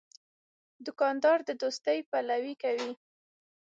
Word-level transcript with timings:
دوکاندار 0.85 1.37
د 1.47 1.49
دوستۍ 1.61 1.99
پلوي 2.09 2.53
کوي. 2.63 2.91